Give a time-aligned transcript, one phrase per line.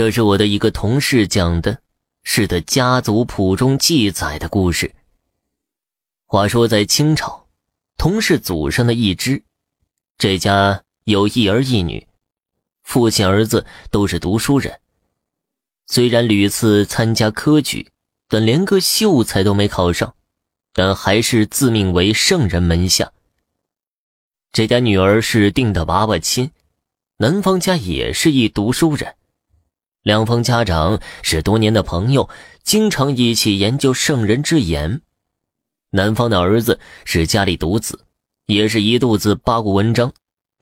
[0.00, 1.82] 这是我的一个同事讲的，
[2.22, 4.94] 是他家族谱中记载的故事。
[6.24, 7.46] 话说在清朝，
[7.98, 9.42] 同事祖上的一支，
[10.16, 12.08] 这家有一儿一女，
[12.82, 14.80] 父亲儿子都是读书人。
[15.86, 17.90] 虽然屡次参加科举，
[18.26, 20.14] 但连个秀才都没考上，
[20.72, 23.12] 但还是自命为圣人门下。
[24.50, 26.52] 这家女儿是定的娃娃亲，
[27.18, 29.14] 男方家也是一读书人。
[30.02, 32.30] 两方家长是多年的朋友，
[32.62, 35.02] 经常一起研究圣人之言。
[35.90, 38.06] 男方的儿子是家里独子，
[38.46, 40.12] 也是一肚子八股文章。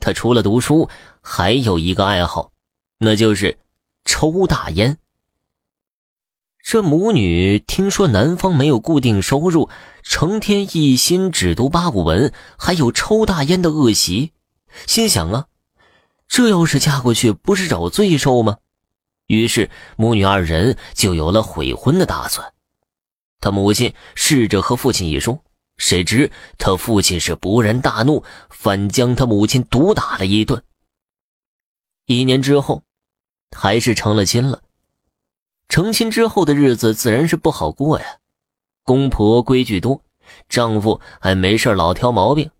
[0.00, 0.88] 他除了读书，
[1.20, 2.50] 还有一个爱好，
[2.98, 3.58] 那就是
[4.04, 4.98] 抽大烟。
[6.60, 9.70] 这母女听说男方没有固定收入，
[10.02, 14.32] 成天一心只读八股文，还有抽大烟的恶习，
[14.86, 15.46] 心想啊，
[16.26, 18.58] 这要是嫁过去，不是找罪受吗？
[19.28, 22.52] 于是母女二人就有了悔婚的打算。
[23.40, 25.38] 他母亲试着和父亲一说，
[25.76, 30.60] 谁知他父亲是勃然大怒，反将他母亲毒打了一顿。
[32.06, 32.82] 一年之后，
[33.56, 34.62] 还是成了亲了。
[35.68, 38.06] 成亲之后的日子自然是不好过呀，
[38.82, 40.02] 公婆规矩多，
[40.48, 42.50] 丈夫还没事老挑毛病，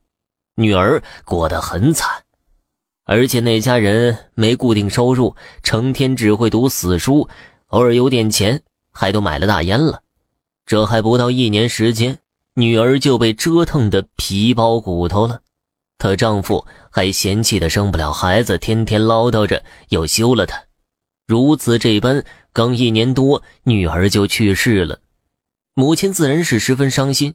[0.56, 2.25] 女儿过得很惨。
[3.10, 7.26] 而且那家人没固定收入，成天只会读死书，
[7.68, 10.02] 偶尔有点钱，还都买了大烟了。
[10.66, 12.18] 这还不到一年时间，
[12.52, 15.40] 女儿就被折腾得皮包骨头了。
[15.96, 20.62] 她丈夫还嫌弃的生不了孩子，天天唠叨着要休了她。
[21.26, 25.00] 如此这般，刚一年多，女儿就去世了。
[25.72, 27.32] 母亲自然是十分伤心，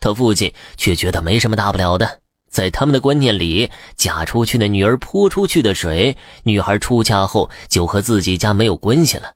[0.00, 2.20] 她父亲却觉得没什么大不了的。
[2.54, 9.34] 在他们的观念里，嫁出去的女儿泼出去的水，女孩出嫁后就和自己家没有关系了。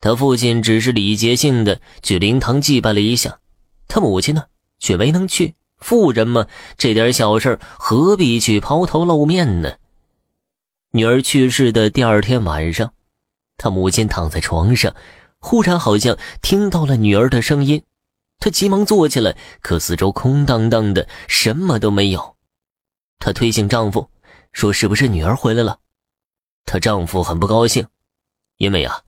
[0.00, 3.38] 他父亲只是礼节性的去灵堂祭拜了一下，
[3.86, 4.46] 他母亲呢
[4.80, 5.54] 却没能去。
[5.78, 9.74] 妇人嘛，这点小事何必去抛头露面呢？
[10.90, 12.94] 女儿去世的第二天晚上，
[13.56, 14.92] 他母亲躺在床上，
[15.38, 17.84] 忽然好像听到了女儿的声音。
[18.38, 22.36] 她急忙坐起来，可四周空荡荡的，什么都没有。
[23.18, 24.10] 她推醒丈夫，
[24.52, 25.78] 说：“是不是女儿回来了？”
[26.66, 27.86] 她丈夫很不高兴，
[28.58, 29.00] 因为啊，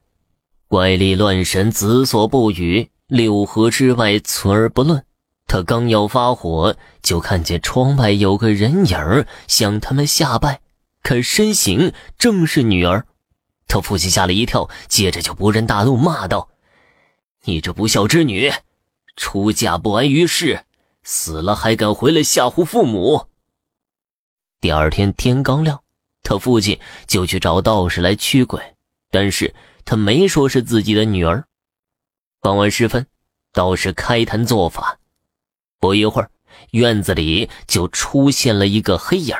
[0.66, 5.04] 怪力乱神，子所不语，六合之外存而不论。
[5.46, 10.60] 他刚要发火，就看见窗外有个人影向他们下拜，
[11.02, 13.06] 可身形正是女儿。
[13.66, 16.50] 他父亲吓了一跳，接着就勃然大怒，骂道
[17.44, 18.52] ：“你这不孝之女！”
[19.18, 20.64] 出嫁不安于世，
[21.02, 23.26] 死了还敢回来吓唬父母。
[24.60, 25.82] 第二天天刚亮，
[26.22, 28.62] 他父亲就去找道士来驱鬼，
[29.10, 29.52] 但是
[29.84, 31.44] 他没说是自己的女儿。
[32.40, 33.04] 傍晚时分，
[33.52, 35.00] 道士开坛做法，
[35.80, 36.30] 不一会儿，
[36.70, 39.34] 院子里就出现了一个黑影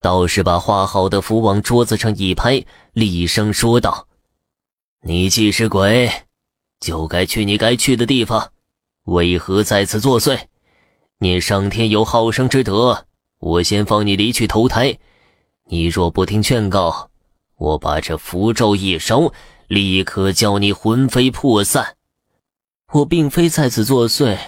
[0.00, 4.06] 道士把画好的符往桌子上一拍，厉声说道
[5.02, 6.10] ：“你既是鬼，
[6.78, 8.52] 就该去你该去的地方。”
[9.04, 10.46] 为何在此作祟？
[11.18, 13.06] 你上天有好生之德，
[13.38, 14.98] 我先放你离去投胎。
[15.66, 17.10] 你若不听劝告，
[17.56, 19.32] 我把这符咒一烧，
[19.66, 21.96] 立刻叫你魂飞魄散。
[22.92, 24.38] 我并非在此作祟，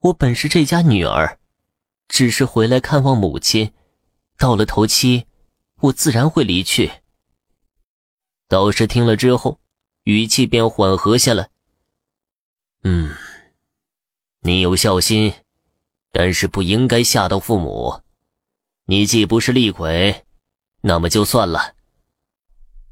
[0.00, 1.38] 我本是这家女儿，
[2.08, 3.72] 只是回来看望母亲。
[4.36, 5.26] 到了头七，
[5.80, 6.90] 我自然会离去。
[8.48, 9.60] 道士听了之后，
[10.04, 11.50] 语气便缓和下来。
[12.84, 13.10] 嗯。
[14.42, 15.34] 你有孝心，
[16.12, 18.00] 但是不应该吓到父母。
[18.86, 20.24] 你既不是厉鬼，
[20.80, 21.74] 那么就算了。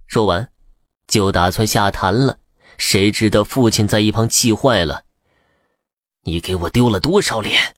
[0.06, 0.50] 说完，
[1.06, 2.38] 就打算下坛了。
[2.76, 5.04] 谁知道父亲在一旁气坏了
[6.22, 7.74] ：“你给我丢了多少脸，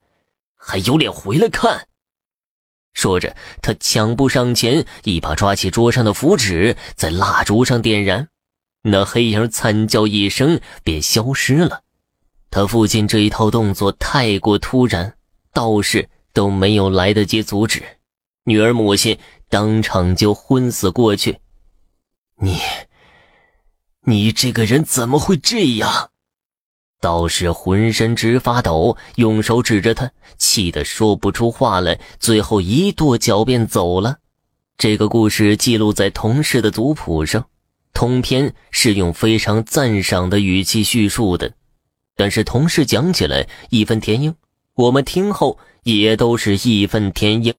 [0.56, 1.86] 还有脸回来看？”
[2.92, 8.28] 说着，他抢步上前，一把抓起桌上的符纸，在蜡烛上点燃。
[8.82, 11.84] 那黑影惨叫一声，便消失了。
[12.50, 15.14] 他父亲这一套动作太过突然，
[15.52, 17.82] 道士都没有来得及阻止，
[18.44, 19.16] 女儿母亲
[19.48, 21.38] 当场就昏死过去。
[22.40, 22.58] 你，
[24.04, 26.10] 你这个人怎么会这样？
[27.00, 34.18] 道士浑身直发抖，用手指着他，气得说不出话来，最后一跺脚便走了。
[34.76, 37.46] 这个故事记录在同事的族谱上，
[37.94, 41.52] 通篇是用非常赞赏的语气叙述的。
[42.16, 44.34] 但是同事讲起来义愤填膺，
[44.74, 47.54] 我们听后也都是义愤填膺。